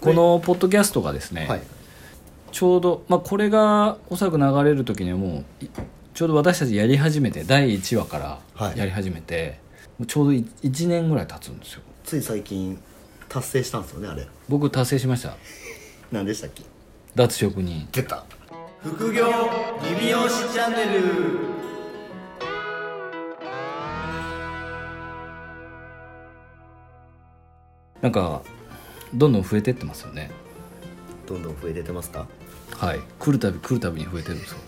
[0.00, 1.62] このポッドキャストがですね、はい。
[2.52, 5.68] ちょうど、まあ、これがおそらく流れる時にはもうい
[6.14, 8.78] ちょうど私たちやり始めて第1話からはい。
[8.78, 9.58] やり始めて、
[9.98, 11.82] もうちょうど1年ぐらい経つんですよ。
[12.04, 12.78] つい最近
[13.28, 14.26] 達成したんですよねあれ。
[14.48, 15.36] 僕達成しました。
[16.12, 16.62] 何でしたっけ？
[17.14, 18.24] 脱職人出た。
[18.82, 19.26] 副業
[19.82, 21.56] リビオシチャンネル。
[28.00, 28.42] なんか
[29.14, 30.30] どんどん増えてってますよね。
[31.26, 32.26] どんどん増えててますか？
[32.76, 33.00] はい。
[33.18, 34.58] 来るたび来るたびに増えてるんですよ。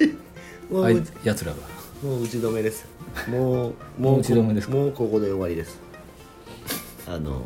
[0.71, 1.59] もううやつらが。
[2.03, 2.87] もう打ち止めです。
[3.29, 4.75] もう もう打ち止めですか？
[4.75, 5.79] もうここで終わりです。
[7.07, 7.43] あの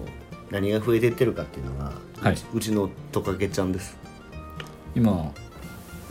[0.50, 2.36] 何が増えてってるかっていうのが、はい。
[2.54, 3.96] うちのトカゲちゃんです。
[4.94, 5.32] 今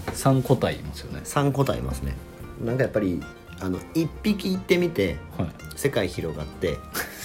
[0.07, 1.21] 3個体いますよね。
[1.23, 2.15] 3個体いますね。
[2.63, 3.21] なんかやっぱり
[3.59, 5.49] あの1匹行ってみてはい。
[5.75, 6.77] 世界広がって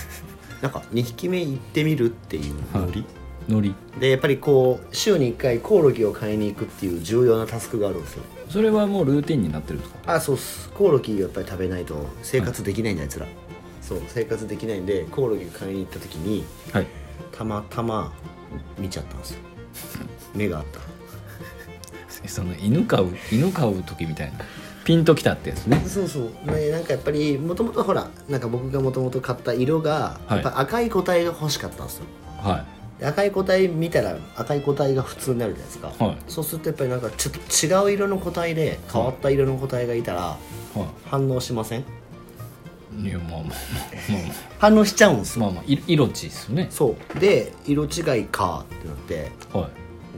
[0.62, 3.04] なんか2匹目行ってみるっていうノリ、
[3.48, 3.74] ノリ。
[4.00, 8.22] でやっぱりこう週に1回コオロギを買いに行くっていう重要なタスクがあるんですよ。
[8.50, 10.14] それはもうルーティンになってるんですか？
[10.14, 10.68] あそうっす。
[10.70, 13.26] コオロギをやっぱり食べないと生活できないんだ、あいつら。
[13.82, 16.86] そう生活できないんでコオロギを買いに行った時にはい。
[17.32, 18.12] たまたま
[18.78, 19.38] 見ちゃったんですよ。
[20.34, 20.80] 目があった。
[22.28, 24.38] その犬飼う犬飼う時みたいな。
[24.84, 25.82] ピンときたってやつね。
[25.86, 26.22] そうそう。
[26.52, 30.42] ねなんかやっぱりもともとほらなんか僕がもともと買った色が、はい。
[30.42, 32.04] やっぱ赤い個体が欲しかったんですよ。
[32.38, 36.18] はで赤い個体見たら赤い個体が普通になるじゃないですか、はい。
[36.28, 40.36] そうするとやっぱりなんかちょっと違う色の個体で変わった色の個体がいたら
[41.06, 41.84] 反応しません？
[42.98, 43.50] いいやまあまあまあ
[44.58, 45.44] 反応しちゃうんですよ。
[45.44, 46.68] まあまあい色地ですよね。
[46.70, 47.18] そう。
[47.18, 49.30] で色違いかってなって。
[49.52, 49.68] は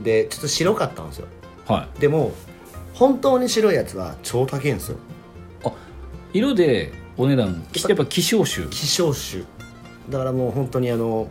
[0.01, 1.27] でちょっと白かったんですよ。
[1.67, 1.99] いはい。
[1.99, 2.31] でも
[2.93, 4.97] 本当に白いやつは超高いんですよ。
[5.65, 5.73] あ
[6.31, 9.43] 色でお値段やっぱ希少種希少種
[10.09, 11.27] だからもう本当にあの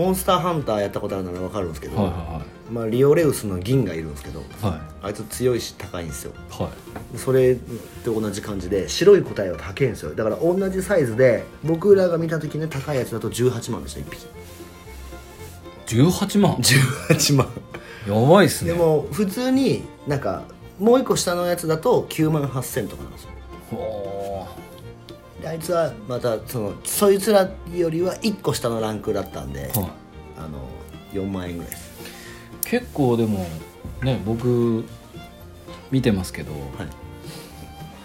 [0.00, 4.72] モンスターハンターやったことあるなら分かるんですけど、はいはまあ、リオレウスの銀がいるんですけどいはい。
[4.72, 6.32] はいあいつ強いし高いんですよ。
[6.50, 6.70] は
[7.14, 7.18] い。
[7.18, 7.56] それ
[8.04, 10.14] と同じ感じで白い個体は高いんですよ。
[10.14, 14.26] だから同じサイズで僕らが見た時ね高いやつだと18万でした1匹。
[15.86, 17.48] 18万？18万。
[18.06, 18.72] やばいっすね。
[18.72, 20.44] でも普通になんか
[20.78, 23.30] もう一個下のやつだと9万8000とかなんですよ
[25.44, 29.90] あいつはまたそのそいつらよりは1個下のランクだったんで、ーはい。
[30.38, 30.68] あの
[31.12, 31.90] 4万円ぐらいです。
[32.64, 33.46] 結構でも
[34.02, 34.84] ね僕
[35.90, 36.60] 見てますけどはい。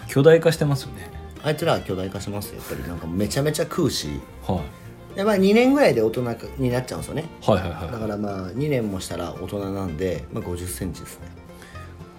[0.08, 1.10] 巨大化してますよね。
[1.42, 2.56] あいつらは巨大化しますよ。
[2.56, 4.20] やっぱりなんかめちゃめちゃ食うし。
[4.46, 4.62] は
[5.12, 5.16] い。
[5.16, 6.22] でまあ2年ぐらいで大人
[6.58, 7.24] になっちゃうんですよね。
[7.42, 7.92] はいはいはい。
[7.92, 11.28] だからまあ2年もしたら大人なんで、まあ、5 0ンチですね、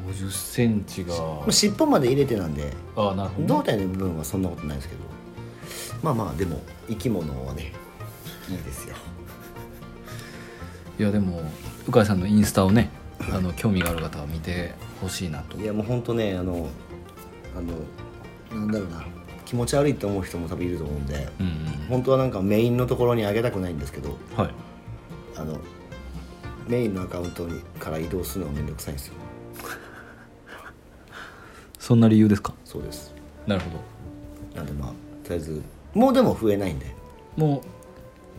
[0.07, 1.15] 50センチが。
[1.15, 5.01] まあ、尻尾まで入れてなんであなるほど胴体の部分はそんなことないですけど。
[6.01, 7.73] まあまあでも生き物はね
[8.49, 8.95] いいですよ。
[10.99, 11.41] いやでも
[11.85, 12.89] 鵜飼さんのインスタをね
[13.31, 15.57] あの興味がある方は見てほしいなと。
[15.57, 16.69] いやもうほんとねあの
[17.55, 19.05] あのなんだろうな。
[19.45, 21.53] 気持ち悪いって思う人も多分いると思うんでうんうん。
[21.87, 24.53] 本当はなんかメインのところにあげたくないんですけどはい。
[25.37, 25.57] あの
[26.67, 29.13] メインのアカウントにから移動するのはめんどくさいんですよ
[31.87, 32.53] そんな理由ですか？
[32.65, 33.13] そうです。
[33.45, 34.57] なるほど。
[34.57, 34.89] なんでまあ
[35.25, 35.61] とりあえず
[35.93, 36.93] もうでも増えないんで。
[37.37, 37.61] も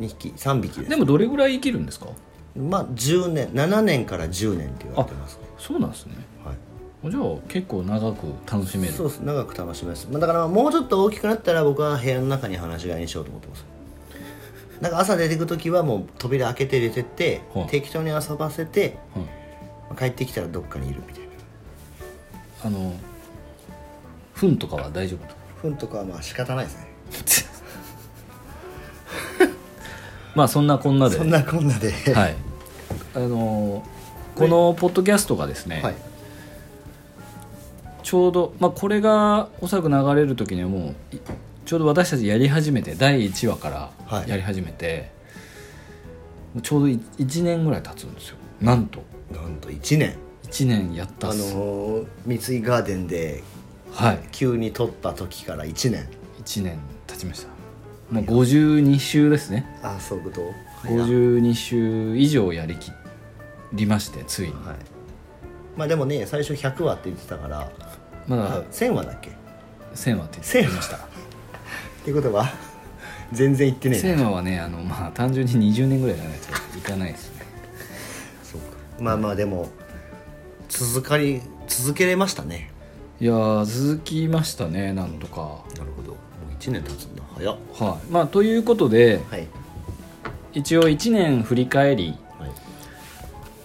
[0.01, 0.83] 2匹3匹です。
[0.83, 2.09] うでもどれぐらい生きるんですか？
[2.55, 5.45] まあ10年7年から10年って言われてますね。
[5.59, 6.17] そうなんですね。
[6.45, 7.11] はい。
[7.11, 8.93] じゃあ結構長く楽しめる。
[8.93, 9.21] そうです。
[9.21, 13.65] 長く楽しめます、まあ、だからもうちょっと大きくなったら僕は部屋の中に放し飼いにしようと思ってます。
[14.83, 17.67] なんか朝出てく時はもう扉開けて出てって、はい。
[17.69, 19.25] 適当に遊ばせて、はい。
[19.25, 19.29] ま
[19.93, 21.29] あ帰ってきたらどっかにいるみたいな。
[22.65, 22.93] あの
[24.41, 26.89] 糞とかは大丈夫糞とかはまあ仕方ないですね。
[30.35, 31.17] まあそんなこんなで。
[31.17, 31.91] そんなこんなで。
[32.15, 32.37] ははい。
[33.15, 33.85] あの
[34.37, 35.95] このポッドキャストがですね、はい。
[38.05, 41.21] ちょうど、まあ、これがおそらく流れる時にはもうい
[41.67, 44.29] ちょうど私たちやり始めて第1話からはい。
[44.29, 45.11] やり始めて、
[46.63, 48.37] ちょうど1年ぐらい経つんですよ。
[48.61, 49.03] なんと。
[49.33, 50.15] なんと1年。
[50.45, 53.43] 1年やったあっす、のー三井ガーデンで
[53.93, 54.21] はい。
[54.33, 56.07] 急に撮った時から1年。
[56.45, 57.49] 1年経ちました。
[58.11, 59.67] もう52週ですね。
[59.83, 60.41] ああそういうこと？
[60.43, 60.55] はい
[60.91, 62.91] 52週以上やりき
[63.73, 64.77] りましてついに、はい。
[65.77, 67.71] まあでもね最初100話って言ってたから。
[68.27, 69.31] まだ1000話だっけ
[69.95, 70.97] ？1000話って言ってました。
[70.97, 71.01] っ
[72.05, 72.49] ていうことは
[73.33, 74.23] 全然言ってねえな。
[74.23, 77.45] 1000話はねあのまあ単純に20年ぐらいじゃないといかないですね。
[78.45, 78.67] そうか。
[79.01, 79.69] まあまあでも
[80.69, 82.71] 続かり続けれましたね
[83.21, 86.13] いやー続きましたねなんとか、なるほど。
[86.13, 86.17] も
[86.51, 87.23] う1年経つんだ。
[87.37, 87.57] 早っ。
[87.79, 88.13] はい。
[88.13, 89.47] まあということではい。
[90.53, 92.51] 一応1年振り返りはい。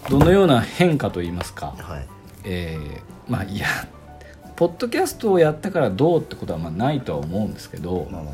[0.09, 2.07] どのような変化といいますか、はい。
[2.45, 3.67] えーまあいや
[4.55, 8.33] ポッドキャストをやったからどうってことはまあないとは思うんですけど、まあまあ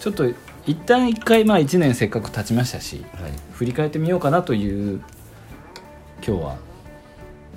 [0.00, 0.28] ちょっと
[0.66, 3.32] 一旦一回まあ1年せっかく経ちましたしはい。
[3.52, 5.00] 振り返ってみようかなという
[6.26, 6.56] 今日は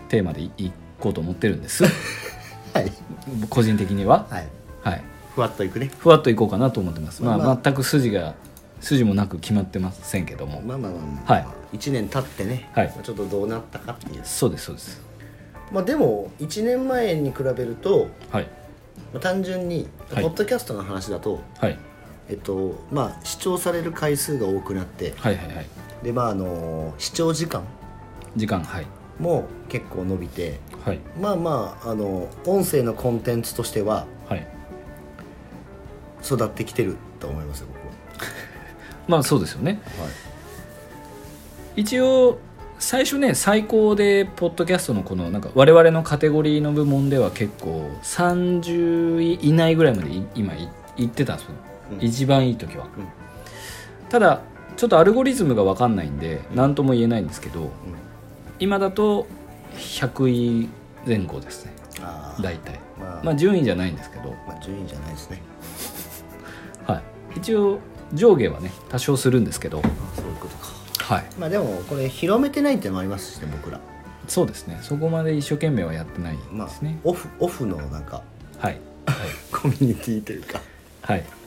[0.10, 1.84] テーマでいいこうと思ってるんです。
[1.86, 1.94] は い
[3.50, 4.48] 個人的には、はい。
[4.82, 5.04] はい、
[5.36, 5.92] ふわっといくね。
[5.98, 7.60] ふわっといこうかなと思ってます、まあまあ。
[7.62, 8.36] 全く筋が
[8.82, 11.40] 筋もなく決まってませんけども、まあまあまあまあ、は
[11.74, 11.78] い。
[11.78, 12.88] 1年経ってね、はい。
[12.88, 14.22] まあちょっとどうなったかっていう。
[14.24, 15.02] そうですそうです。
[15.72, 18.48] まあでも1年前に比べると、はい。
[19.14, 20.24] まあ、単純に、はい。
[20.24, 21.78] ポッドキャストの話だとはい。
[22.30, 25.66] えっとまあ視聴される回数が多くなってはいはいはい。
[26.04, 27.64] でまああの視聴時間
[28.36, 28.88] 時間はい。
[29.20, 31.00] も結構伸びてはい。
[31.20, 34.48] まあまああの音声のコンテンツとしてははい。
[36.24, 37.80] 育ってきてると思いますよ僕
[39.08, 39.82] まあそうですよね。
[39.98, 40.10] は、は
[41.78, 42.40] い、一応
[42.78, 51.54] 最初ね最高でポッドキャストのこのなんか我々のカテゴリーの部門では結構30位以内ぐらいまでい今いいってたんですよ、
[51.94, 52.06] うん。
[52.06, 53.08] 一番いい時は、うん。
[54.10, 54.42] ただ
[54.78, 57.70] ちょっとアルゴリズムが分かんないんで何とも言えないんですけど
[58.60, 59.28] 今だと
[59.76, 60.70] 100位
[61.06, 61.74] 前後ですね。
[62.02, 62.80] ああ大体。
[63.00, 65.42] まあ、まあ順位じゃないんですけど、まあ順位じゃないですね。
[66.86, 67.02] は
[67.36, 67.80] い、一応
[68.14, 69.82] 上下はね多少するんですけど。
[70.16, 71.14] そういうことか。
[71.16, 71.26] はい。
[71.38, 73.80] まあでもこれ広めてないっていうのもありますしね僕ら。
[74.28, 74.80] そうですね。
[74.82, 78.24] そこまで一生懸命はやってないまあですね、オフオフのなんか
[78.60, 78.80] はい。
[79.52, 80.62] コミュニティというか。
[81.02, 81.39] はい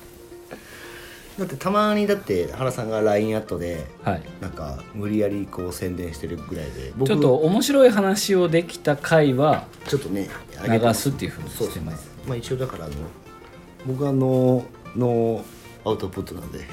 [1.39, 4.23] だってたまにだって原さんが LINE アットではい。
[4.41, 10.29] なんか無理やりこう宣伝してるぐらいで僕ちょっと面白い話をできた回はちょっとね
[10.67, 12.11] 流すっていうふうにしてます。
[12.27, 12.95] まあ一応だからあの
[13.87, 14.65] 僕はノー
[14.99, 15.43] ノー
[15.85, 16.61] アウトプットなんで。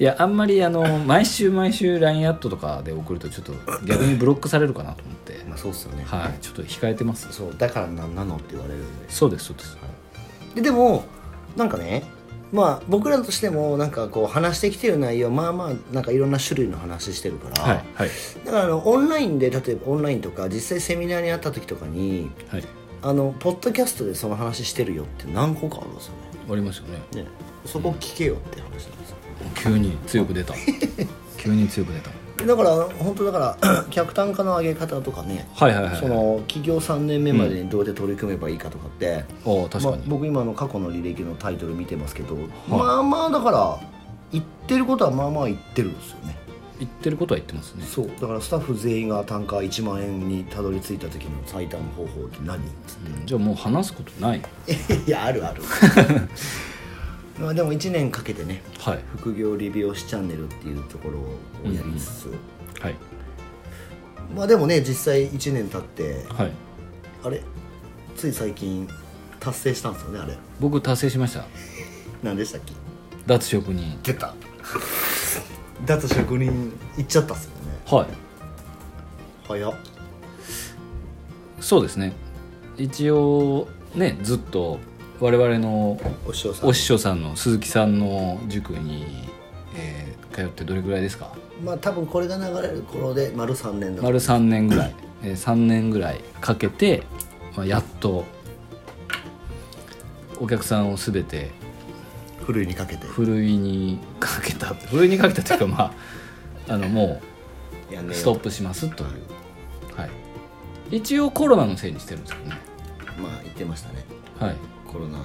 [0.00, 3.52] いやあんまりあの毎週毎週 LINE アットとかで送るとちょっと
[3.84, 5.44] 逆にブロックされるかなと思って。
[5.48, 6.04] まあそうっすよね。
[6.06, 6.38] はい。
[6.40, 7.28] ちょっと控えてます。
[7.30, 9.10] そうだからなんなのって言われるんで。
[9.10, 9.78] そうですそうです。
[10.54, 11.04] ででも
[11.56, 12.04] なんかね
[12.52, 18.10] まあ僕らとしてもなんかこう話してきてる内容まあまあなんかいろんな種類の話してるから、はいはい。
[18.44, 22.64] だからあのオンラインで例えばオンラインとか実際セミナーにあった時とかにはい。
[23.02, 26.12] あのポッドキャストでその話してるよって何個かあるんですよ
[26.50, 27.22] ありますよねね。
[27.22, 27.28] ね。
[27.66, 29.16] そこ聞けよって話なんですよ、
[29.54, 30.54] 急に強く出た。
[31.36, 42.36] 急に強く出ただから本当だから 客単価の上げ方とかねはいはいはいその企業3年目までにどうやって取り組めばいいかとかって、お確かに、まあ、僕今の過去の履歴のタイトル見てますけど、
[42.68, 43.80] まあまあだから
[44.32, 46.36] 言ってることはまあまあ言ってるんですよね。
[46.78, 47.84] 言ってることは言ってますね。
[47.84, 48.10] そう。
[48.20, 54.40] だからスタッフ全員が単価1万円にたどり着いた時の最短方法って何つっうんじゃあもう話すことない。
[54.40, 54.72] て
[55.06, 55.62] いやあるある
[57.38, 59.00] まあでも1年かけてねはい。
[59.16, 62.34] 副業理美容師チャンネルっていうところをやりつつ、
[62.80, 62.94] はい。
[64.34, 66.52] まあでもね実際1年経ってはい。
[67.24, 67.42] あれ？
[68.16, 68.88] つい最近
[69.40, 70.36] 達成したんですよねあれ。
[70.60, 71.44] 僕達成しました。
[72.22, 72.72] 何でしたっけ？
[73.26, 73.98] 脱職人。
[74.02, 74.34] 出た。
[75.84, 77.56] 脱職人行っちゃったっすよね。
[77.86, 78.06] はい。
[79.48, 79.74] 早っ。
[81.60, 82.12] そうですね。
[82.76, 84.78] 一応ねずっと
[85.24, 86.68] 我々のお師匠さん。
[86.68, 89.26] お師匠さんの鈴木さんの塾に、
[89.74, 91.32] えー通ってどれぐらいですか？
[91.64, 97.04] まあ多分これが流れる頃で丸3年だと丸3年ぐらい、えー、3年ぐらいかけて、
[97.56, 98.24] まあ、やっと
[100.40, 101.52] お客さんを全て
[102.44, 103.06] ふるいにかけて。
[103.06, 104.74] ふるいにかけた。
[104.74, 105.92] ふるいにかけたというかまあ
[106.74, 107.22] あのも
[107.90, 109.10] うストップしますという、
[109.96, 110.04] は
[110.90, 112.56] い、一応コロナのせいにしてるんですけどね、
[113.22, 114.04] まあ言ってましたね。
[114.38, 114.56] はい、
[114.94, 115.18] コロナ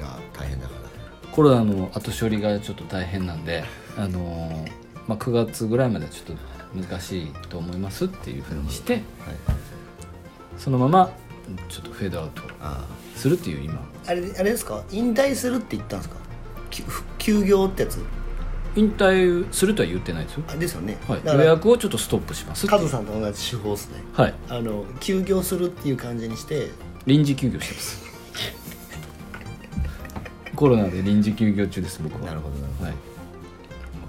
[0.00, 1.28] が大変だから。
[1.30, 3.62] コロナの後処理がちょっと大変なんで、
[3.98, 4.72] あのー
[5.06, 6.42] まあ、9月ぐらいまではちょっと
[6.74, 9.02] 難しいと思いますっていうふうにしてはい。
[10.56, 11.10] そのまま
[11.68, 13.74] ちょっとフェードアウトあするっていう今。
[13.74, 14.82] ああれあれですか？
[14.90, 16.16] 引退するって言ったんですか？
[16.70, 16.82] き
[17.18, 18.02] 休業ってやつ？
[18.74, 24.02] 引退するとは言ってないですよ、あれですよね、はい、予約をちょっとストップしますカズさんと同じ手法ですね。
[24.12, 24.34] はい。
[24.48, 26.70] あの休業するっていう感じにして。
[27.06, 28.04] 臨時休業してます
[30.58, 32.26] コロナで臨時休業中です僕は。
[32.26, 32.86] なるほどなるほど。
[32.86, 32.96] はい。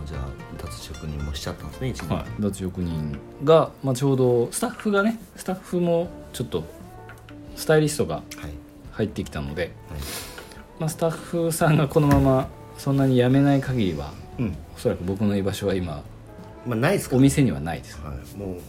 [0.07, 6.63] じゃあ脱職人もしちゃったんですね一年、はい、脱職人が、まあ、ちょうどスタッフがねスタッフもちょっと
[7.55, 8.23] スタイリストがはい。
[8.93, 9.71] 入ってきたので、はい。
[10.79, 12.47] まあ、スタッフさんがこのまま
[12.79, 14.57] そんなに辞めない限りはうん。
[14.75, 16.03] おそらく僕の居場所は今
[16.65, 18.01] まあないですかお店にはないです。
[18.01, 18.59] はい、もう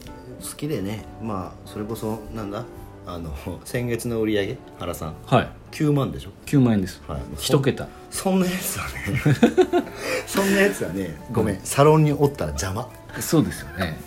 [0.43, 2.67] 好きでねまあそれこそなんだ
[3.07, 5.15] あの先月の売り上げ原さん。
[5.27, 5.49] はい。
[5.73, 7.21] 9万でしょ？9万円です、はい。
[7.39, 7.89] 一桁。
[8.11, 9.85] そんなやつはね
[10.27, 11.61] そんなやつはねごめん。
[11.63, 12.89] サロンにおったら邪魔。
[13.21, 13.99] そうですよね。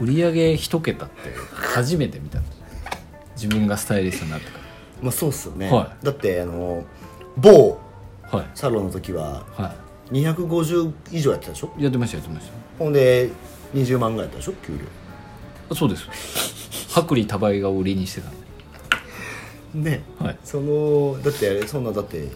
[0.00, 2.40] 売り上げ一桁って初めて見た。
[3.34, 4.58] 自分がスタイリストになってか
[5.02, 6.84] まあそうっすよね、はだってあの
[7.36, 7.78] 某
[8.54, 9.74] サロンの時はは
[10.10, 11.70] 250以上やってたでしょ？
[11.76, 12.52] いやってましたやってました。
[12.78, 13.30] ほんで
[13.74, 14.52] 20万ぐらいやったでしょ？
[14.66, 14.78] 給料。
[15.70, 16.06] あそうです
[16.96, 18.32] 薄利多売が売りにしてたん
[19.82, 20.02] でね。
[20.18, 20.38] はい。
[20.42, 22.28] そのだってあれそんなだって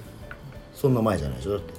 [0.74, 1.52] そんな前じゃないでしょ？
[1.52, 1.72] だって。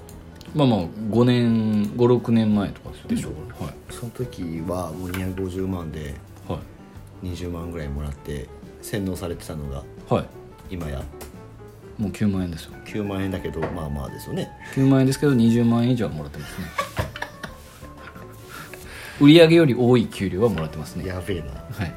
[0.55, 3.29] まあまあ5年56年前とかでしょ？
[3.63, 3.73] はい。
[3.89, 6.15] その時はもう250万で
[6.47, 6.59] は
[7.23, 7.27] い。
[7.27, 8.47] 20万ぐらいもらって
[8.81, 10.25] 洗脳されてたのがはい。
[10.71, 11.01] 今や。
[11.97, 12.71] もう9万円ですよ。
[12.85, 14.49] 9万円だけどまあまあですよね。
[14.73, 16.65] 9万円ですけど20万円以上はもらってますね。
[19.19, 21.05] 売り上げより多い給料はもらってますね。
[21.05, 21.51] やべえな。
[21.51, 21.93] はい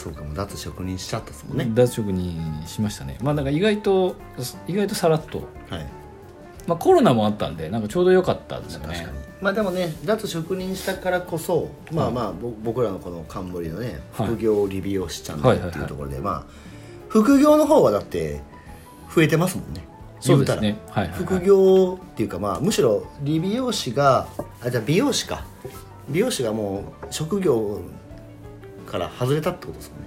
[0.00, 3.18] そうかもう脱職人しちゃったっすもんね、脱職にしましたね。
[3.22, 4.16] まあだから意外と
[4.66, 5.48] 意外とさらっと。
[5.68, 5.86] はい。
[6.66, 8.94] まあコロナもあったんでなんかちょうど良かったですよね。
[8.94, 9.18] 確かに。
[9.42, 14.26] まあでもね脱職人したからこそまあまあぼ僕らのこの冠のねはい。
[14.28, 16.44] 副業理美容師チャンネルってはいうところでまあ
[17.08, 18.40] 副業の方はだって
[19.14, 19.86] 増えてますもんね。
[20.20, 20.78] そうですね。
[20.88, 24.28] はいはい、はい、副業っていうかまあむしろ理美容師が
[24.62, 25.44] あじゃあ美容師か。
[26.08, 27.80] 美容師がもう職業
[28.90, 30.06] から外れたってことですもんね。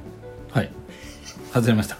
[0.51, 0.71] はい。
[1.53, 1.97] 外れました。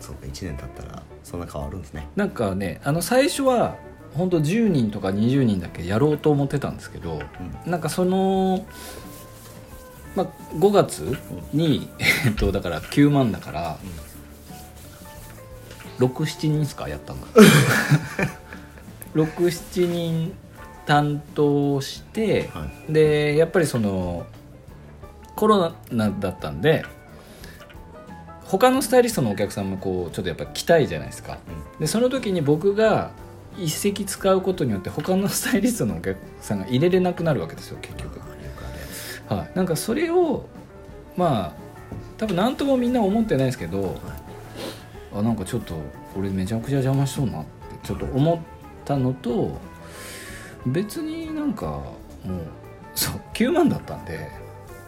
[0.00, 2.08] そうか1年経ったらそんな変わるんですね。
[2.16, 3.76] なんかねあの最初は
[4.14, 7.20] 本当10人とか20人だけやろうと思ってたんですけど、
[7.64, 8.66] なんかその、
[10.16, 11.16] まあ、5月
[11.52, 11.88] に、
[12.26, 13.78] えっとだから9万だから、
[16.00, 17.20] 67人ですかやったの
[19.14, 20.32] 67 人
[20.86, 24.26] 担当して、はでやっぱりその
[25.36, 26.84] コロナだったんで
[28.44, 31.38] 他のスタイリストのお客さんもこうちょっとやっぱ来たいじゃないですか、
[31.78, 33.12] でその時に僕が
[33.58, 38.20] 一席使うことによって他のスタイリストのお客さんが入れれなくなるわけですよ結局、
[39.28, 40.46] はい、なんかそれを
[41.16, 41.52] まあ
[42.18, 44.00] 多分何ともみんな思ってないですけど、
[45.14, 45.74] あなんかちょっと
[46.14, 47.50] これめちゃくちゃ邪魔しそうなって
[47.82, 48.38] ちょっと思っ
[48.84, 49.58] たのと
[50.66, 51.94] 別になんかも
[52.26, 52.46] う
[52.94, 54.28] そう9万だったんで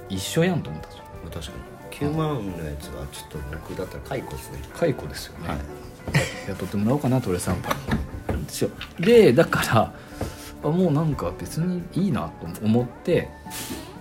[0.08, 1.04] 一緒やんと思ったんですよ。
[1.30, 2.10] 確かに。
[2.10, 4.58] 9万のやつはちょっと僕だったら解雇ですね。
[4.74, 5.58] 解雇ですよね、はい。
[6.48, 9.94] 雇ってもらおうかなトレサンパにでだから
[10.64, 13.28] あもうなんか別にいいなと思って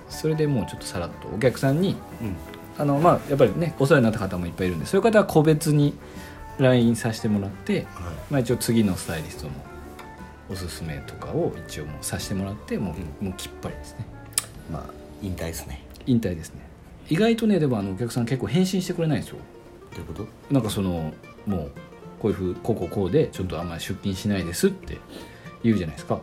[0.10, 2.36] それでもうちょっとさらっとお客さんにうん。
[2.78, 5.94] あのまあやっぱりねお世話になった方もいっぱいいるんでそういう方は個別に
[6.58, 7.86] LINE させてもらって、はい。
[8.30, 9.52] まあ、一応次のスタイリストの
[10.52, 14.06] おすすめとかを一応もうさせてもらってもう,、もうきっぱりですね。
[14.72, 14.86] まあ
[15.22, 15.84] 引退ですね。
[16.06, 16.62] 引退ですね。
[17.10, 19.38] 意外とねでもあのお客さん結構返信してくれないんですよ。
[19.92, 20.54] どういうこと？
[20.54, 21.14] なんかその
[21.46, 21.72] もう
[22.20, 24.98] こういうふうこうこうこうでちょっとあんまり出勤しないですって
[25.64, 26.20] 言うじゃないですか。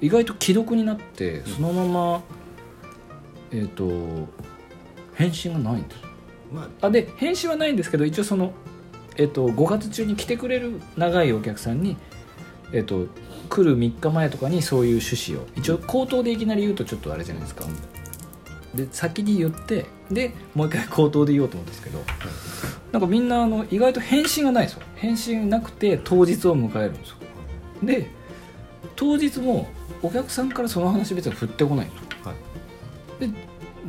[0.00, 2.22] 意外と既読になってそのまま、
[3.50, 4.28] えっ、と
[5.14, 6.02] 返信がないんです。
[6.52, 8.52] まああで返信はないんですけど一応その、
[9.16, 11.96] えっと5月中に来てくれる長いお客さんに、
[12.72, 13.06] えっと
[13.46, 15.46] 来る3日前とかにそういう趣旨を。
[15.56, 17.64] 一応口頭でいきなり言うとちょっとあれじゃないですか。
[18.74, 22.00] で先に言ってでもう一回口頭で言おうと思うんですけど。
[22.92, 24.82] なんかみんなあの意外と返信がないんですよ。
[24.94, 27.16] 返信なくて当日を迎えるんですよ。
[27.82, 28.10] で
[28.94, 29.68] 当日も
[30.02, 33.26] お客さんからその話別に振ってこないんですよはい。
[33.28, 33.38] で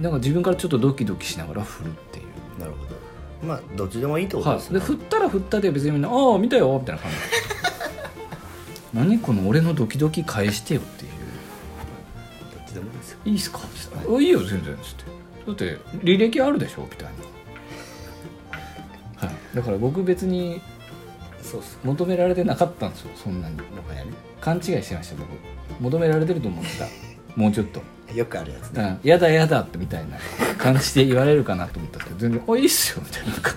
[0.01, 2.59] なんか自分からちょっとドキドキしながら振るっていう。
[2.59, 3.47] なるほど。
[3.47, 4.79] まあどっちでもいいってことはい、ですね。
[4.79, 7.17] で振ったら振ったで別にみんな「ああ見たよ」みたいな感じ
[8.93, 11.11] 何この俺のドキドキ返してよっていう。
[12.53, 15.17] どっちでもいいですよ「いいっすか?」って言ったら「あいいよ全然」っつって。
[15.47, 17.09] だって履歴あるでしょみたい
[19.21, 20.59] な、はい、だから僕別に
[21.41, 21.79] そうっす。
[21.83, 23.55] 求められてなかったんですよそんなに。
[23.55, 24.11] もはやね。
[24.41, 25.29] 勘違いしてました僕。
[25.79, 26.85] 求められてると思ってた。
[27.35, 27.81] もうちょっと。
[28.13, 28.99] よくあるやつね。
[29.01, 29.09] うん。
[29.09, 30.17] やだやだってみたいな
[30.57, 33.53] 感じで言われるかなと思ったんですけど全然「あいいっすよ」みたいな感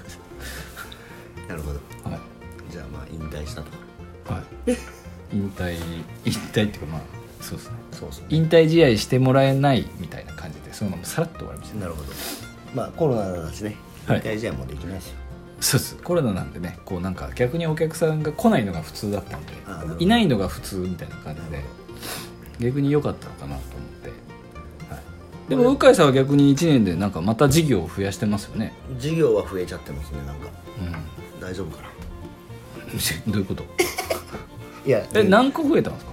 [5.65, 5.77] 退
[6.25, 7.01] 引退っていうかまあ
[7.43, 7.77] そうですね。
[7.93, 8.27] そうっすね。
[8.31, 11.77] 引退試合してもらえないみたいな感じでそのままさらっと終わりました。
[11.79, 12.09] なるほど。
[12.75, 13.77] まあコロナだしね。
[14.09, 14.23] 引はい。
[14.23, 15.17] 退試合もできないですよ。
[15.61, 15.97] そうです。
[15.97, 19.53] コロナなんでねこうなんか逆にお客さんが来ないのが普通だったんで
[19.99, 21.63] いないのが普通みたいな感じで
[22.71, 24.09] 逆に良かったのかなと思って、
[24.91, 28.73] はい、でも向井さんは逆に1年でなんかまた事業を増やしてますよね。
[28.99, 30.47] 事業は増えちゃってますねなんか。
[31.39, 31.89] う大丈夫かな。
[31.89, 31.93] ん
[33.33, 33.65] どういうこと？
[34.87, 36.13] いやえ何個増えたんですか？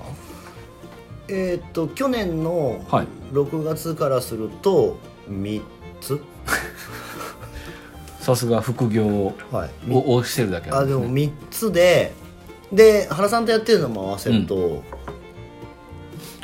[1.30, 3.08] えーっと去年のはい。
[3.34, 4.98] 6月からすると
[5.30, 5.62] 3
[6.02, 6.20] つ。
[8.20, 9.70] さすが副業をはい。
[9.92, 12.14] をしてるだけなあでもんですね3つで
[12.74, 14.84] で原さんとやってるのも合わせると、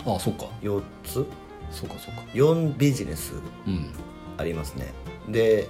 [0.06, 0.46] あそっか。
[0.62, 1.25] 4つ。
[1.72, 2.22] そうかそうか。
[2.34, 3.34] 4ビジネス
[3.68, 3.89] うん。
[4.38, 4.94] ありますね。
[5.27, 5.68] で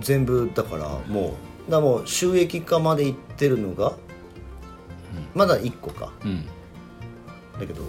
[0.00, 1.34] 全部だからも
[1.68, 3.94] うだもう収益化までいってるのが、
[5.34, 6.12] まだ1個か。
[6.24, 6.46] うん。
[7.58, 7.82] だけど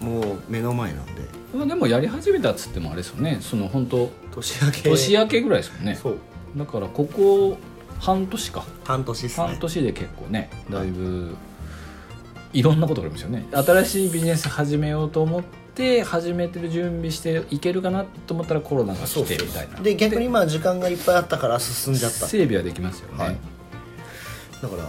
[0.00, 1.12] もう目の前なんで。
[1.54, 3.38] まあでもやり始めたっつってもあれですよね。
[3.40, 4.82] その本当年明け。
[4.90, 5.94] 年明けぐらいですもんね。
[5.94, 6.18] そう。
[6.56, 7.56] だからここ
[8.00, 8.64] 半年か。
[8.84, 9.28] 半年ね。
[9.34, 11.36] 半年で結構ねだいぶ
[12.52, 13.46] いろんなことがありますよね。
[13.52, 15.42] 新しいビジネス始めようと思っ
[15.74, 19.80] て始めてる準備していけるかなと思ったらコロナが来てみたいな。
[19.80, 22.26] で逆にまあ時間がいっぱいあったから進んじゃった。
[22.26, 23.36] 整備はできますよね、はい。
[24.62, 24.84] だから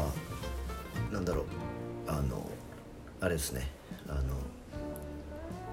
[1.11, 1.45] なんだろう
[3.21, 3.67] あれですね。
[4.07, 4.21] あの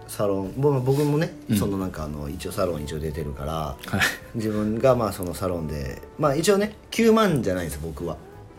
[0.09, 1.57] サロン僕僕もね、うん。
[1.57, 4.01] そのなんかあの一応サロン一応出てるからはい。
[4.35, 8.17] 自分がまあそのサロンでまあ一応ね9万じゃないです僕は。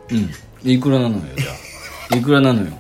[0.10, 0.30] うん。
[0.70, 1.52] いくらなのよじゃ
[2.12, 2.16] あ。
[2.18, 2.72] いくらなのよ。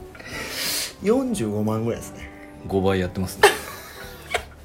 [1.04, 2.30] 45万ぐらいですね。
[2.68, 3.50] 5倍やってますね。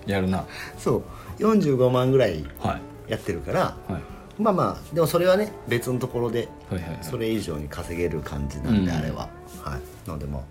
[0.06, 0.44] やるな。
[0.78, 1.02] そ
[1.38, 1.42] う。
[1.42, 3.12] 45万ぐらいはい。
[3.12, 4.42] やってるからはい。
[4.42, 6.98] まあまあでもそれはね別のところではいはいはい。
[7.02, 8.96] それ以上に稼げる感じなんでうん。
[8.96, 9.28] あれは、
[9.62, 10.08] はい。
[10.08, 10.42] なのでまあ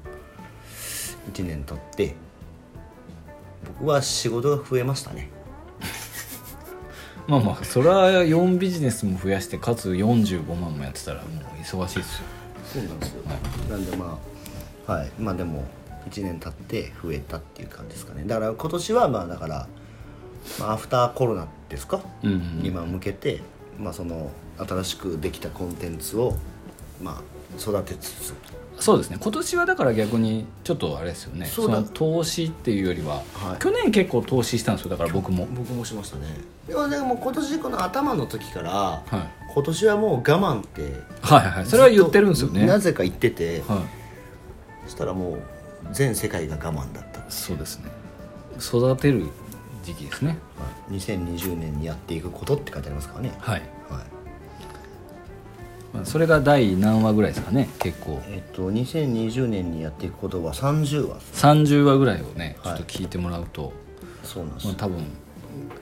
[1.32, 2.16] 1年経って
[3.80, 5.30] 僕は仕事が増えましたね。
[7.28, 12.26] まあまあそれは4ビジネスも増やしてかつ45万もやってたらもう忙しいですよ。
[12.74, 13.24] そうなんですよ、
[13.70, 14.18] なんでま
[14.88, 15.12] あはい。
[15.20, 15.66] まあでも
[16.10, 18.24] 1年経って増えたっていう感じですかね。
[18.26, 19.68] だから今年はまあだから、
[20.60, 22.62] まあ、アフターコロナですか、うんうん。
[22.64, 23.42] 今向けて、
[23.78, 26.36] まあ、その新しくできたコンテンツを
[27.02, 27.22] まあ
[27.60, 28.34] 育てつつ
[28.80, 29.18] そうですね。
[29.20, 31.48] 今年はだから逆にちょっとあれですよね。
[31.48, 33.60] その投資っていうよりは、はい。
[33.60, 35.48] 去年結構投資したんですよだから僕も。
[35.48, 36.28] 僕もしましたね。
[36.68, 39.54] でもでも今年この頭の時からはい。
[39.54, 40.82] 今年はもう我慢って
[41.22, 41.66] はいはいはい。
[41.66, 42.66] それは言ってるんですよね。
[42.68, 43.80] なぜか言ってて、はい。
[44.86, 45.40] そしたらもう
[45.92, 47.86] 全世界が我慢だった、そうですね。
[48.60, 49.26] 育てる
[49.84, 50.38] 時期ですね。
[50.90, 53.62] はい、2020年にやっていくことって書いてありますからね、はい、
[56.04, 58.22] それが第何話ぐらいですかね結構。
[58.28, 61.16] えっと2020年にやっていくことは30話。
[61.16, 63.74] です30話ぐらいをねちょはいっと聞いてもらうと、
[64.24, 64.64] そうなんです。
[64.68, 65.04] よ、まあ、多分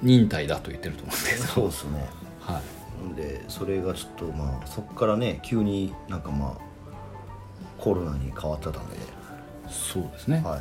[0.01, 1.31] 忍耐だと言ってると思うんで。
[1.31, 2.09] すけどそうですね。
[2.39, 2.61] は
[3.13, 3.15] い。
[3.15, 6.65] でそれがちょっとまあそこからね急になんかまあ
[7.77, 8.97] コロナに変わってたんで、
[9.69, 10.57] そうですね、は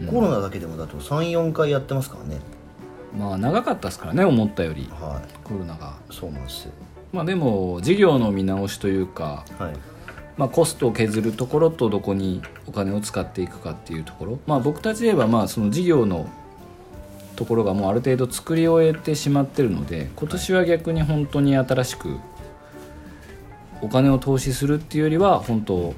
[0.00, 0.06] い。
[0.06, 2.38] コロナだけでもだと34回やってますからね。
[3.18, 4.88] まあ長かったですからね思ったより。
[4.92, 5.96] はコロナが。
[6.10, 6.72] いそうなんですよ
[7.12, 9.72] まあでも事業の見直しというかはい。
[10.36, 16.26] まあ、コストを削るところとどこにお金を使っていくかっていうところ、まあ、僕たちで言えばまあその事業の
[17.36, 22.16] ところがもうある程度作り終えてしまってるので今年は逆に本当に新しく
[23.82, 25.94] お金を投資するっていうよりは本当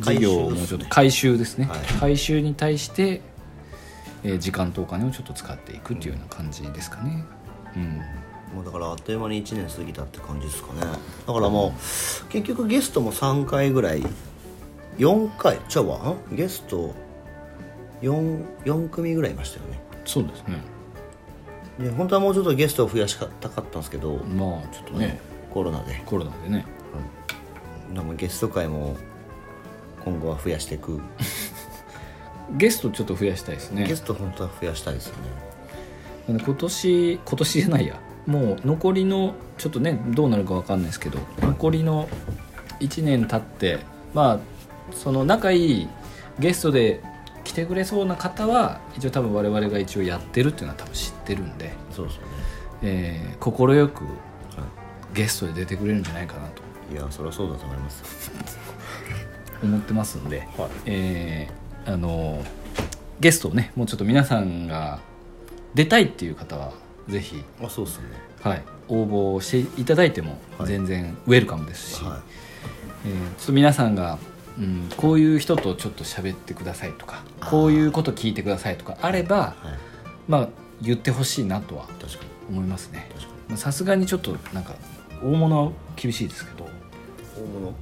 [0.00, 1.78] 事業をもうちょっと回収ですね、はい。
[1.98, 3.22] 回収に対して、
[4.24, 7.24] えー時間とお金をちょっと使っていくっていうような感じですかね。
[7.76, 8.00] うん
[8.54, 10.80] もうだからあっという間に1年過ぎたって感じですかね。
[10.80, 14.02] だからもう結局ゲストも3回ぐらい
[14.98, 15.98] 4回ちゃうわ。
[16.30, 16.36] ん？
[16.36, 16.94] ゲスト
[18.02, 19.80] 4, 4組ぐらいいましたよね。
[20.04, 20.60] そうですね。
[21.78, 24.16] で本当はもうちょっとゲストを増やしたかったんですけど。
[24.16, 25.20] まあちょっとね。
[25.52, 26.02] コロナで。
[26.06, 26.64] コロナでね。
[27.92, 28.06] なん。
[28.08, 28.96] かゲスト会も
[30.04, 31.00] 今後は増やしていく、
[32.56, 33.86] ゲストちょっと増やしたいですね。
[33.86, 35.16] ゲスト本当は増やしたいですよ
[36.28, 36.40] ね。
[36.44, 42.08] 今年今年じゃないやもう残りのちょっとねどうなるかわかんないですけど残りの
[42.80, 43.78] 1年経って
[44.14, 44.38] まあ
[44.94, 45.88] その仲いい
[46.38, 47.02] ゲストで
[47.44, 52.28] 来てくれそうな方は一応多分我々が一応やってるっていうのは多分知ってるんでそうですよね。
[52.82, 54.04] えー快く
[55.14, 56.62] ゲストで出てくれるんじゃないかなと。
[56.92, 58.30] いやそりゃそうだと思います
[59.62, 60.46] 思ってますんで、
[60.84, 62.42] えーあの
[63.20, 64.98] ゲストをねもうちょっと皆さんが
[65.74, 66.72] 出たいっていう方は
[67.08, 67.42] ぜひ。
[67.62, 68.04] あそうですね。
[68.42, 69.04] はい、応
[69.38, 70.68] 募していただいてもはい。
[70.68, 72.20] 全然ウェルカムですし、は
[73.04, 74.18] えーちょっと皆さんが、
[74.58, 79.38] うん、こういう人とちょっと喋ってくださいとかこういうこと聞いてくださいとかあればい。
[79.40, 79.78] はい。
[80.28, 80.48] まあ
[80.82, 81.86] 言ってほしいなとは
[82.50, 83.08] 思いますね。
[83.56, 84.74] さすがにちょっとなんか
[85.22, 86.68] 大物は厳しいですけど
[87.36, 87.74] 大物？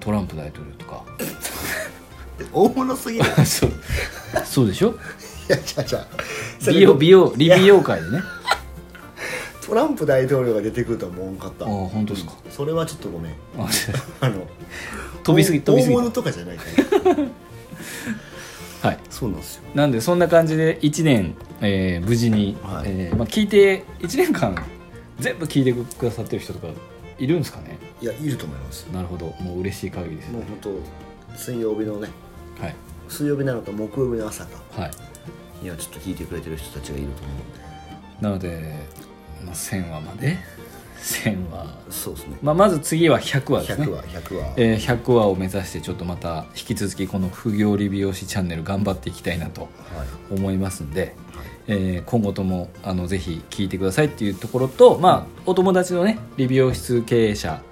[0.00, 1.02] トランプ大統領とか。
[2.52, 3.24] 大物すぎる。
[3.46, 3.72] そう。
[4.44, 4.94] そうでしょ？
[5.48, 6.06] いやじゃじゃ
[6.72, 8.22] 美容美容理美容界でね。
[9.66, 11.66] トランプ大統領が出てくるとは思わんかった。
[11.66, 12.32] ああ本当ですか。
[12.50, 13.32] それはちょっとごめん。
[13.58, 13.68] あ
[14.20, 14.46] あの
[15.22, 16.64] 飛びすぎ飛びすぎ大物とかじゃないか
[17.10, 17.16] ら。
[18.90, 18.98] はい。
[19.10, 19.62] そうなんですよ。
[19.74, 22.84] なんでそんな感じで1年、えー無事に、はい。
[22.86, 24.54] えーまあ、聞いて1年間
[25.20, 26.68] 全部聞いてくださってる人とか
[27.18, 27.78] いるんですかね？
[28.00, 28.86] いやいると思います。
[28.92, 29.34] なるほど。
[29.40, 30.80] もう嬉しい限りですもう本
[31.30, 32.08] 当水曜日のね。
[32.60, 32.74] はい。
[33.08, 34.62] 水曜日なのか木曜日の朝か。
[34.70, 34.90] はい
[35.62, 37.32] にはちょっと聞いてくれてる人たちがいると思
[38.20, 38.74] なので、
[39.44, 40.36] まあ、1000話まで
[41.02, 42.36] ？1000話、うんでそうですね。
[42.42, 43.86] まあ、まず次は100話ですね。
[43.86, 50.34] 100話100話、えー100話を目指してちょっとまた引き続きこの不行理美容師チャンネル頑張っていきたいなとはい。
[50.34, 51.14] 思いますんで、
[51.68, 57.62] えー今後ともあのぜひ聞いてくださいっていうところと、まあ、お友達のね理美容室経営者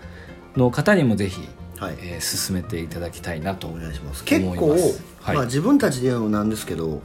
[0.57, 1.40] の方にもぜひ、
[1.79, 1.96] はい。
[1.99, 4.22] えー進めていただきたいなとお願いします。
[4.25, 5.37] 結構、はい。
[5.37, 7.03] まあ、自分たちで言うのもなんですけど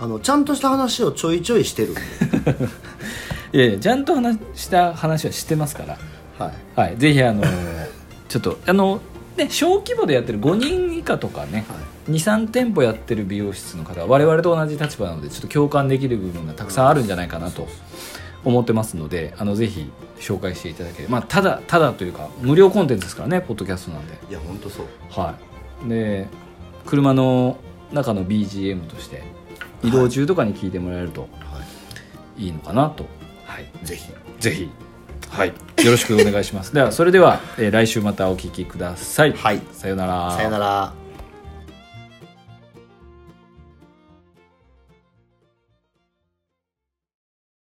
[0.00, 1.94] あのちゃんとした話をちょいちょいしてる。
[3.52, 5.98] いやいやちゃんと話した話はしてますから、
[6.38, 6.54] はい。
[6.80, 7.44] はい、ぜひあの
[8.28, 9.00] ちょっとあの、
[9.36, 11.64] ね、小規模でやってる5人以下とかね、
[12.10, 17.68] 23店舗やってる美容室の方は我々と同じ立場なのでちょっと共感できる部分がたくさんあるんじゃないかなと
[18.44, 24.86] 思ってますのであのぜひ紹介していただければ、まあ、ただただというか無料コンテンツですからねポッドキャストなんで、いや本当そう。
[25.10, 25.36] は
[25.84, 26.28] い、で
[26.86, 27.58] 車の
[27.92, 29.22] 中の BGM として
[29.84, 31.26] 移動中とかに聞いてもらえるとは
[32.38, 32.44] い。
[32.46, 33.06] いいのかなと、
[33.46, 34.12] はい、ぜひ。
[34.40, 34.70] ぜひ、
[35.30, 35.54] はい、よ
[35.92, 36.74] ろしくお願いします。
[36.74, 39.32] では、それでは、えー来週またお聞きください。
[39.32, 39.60] はい。
[39.72, 40.32] さようなら。
[40.32, 41.03] さよなら